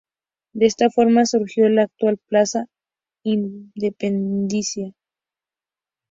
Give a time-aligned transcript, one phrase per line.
[0.53, 2.65] De esta forma surgió la actual Plaza
[3.23, 4.95] Independencia.